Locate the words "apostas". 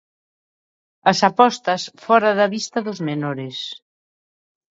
1.29-1.81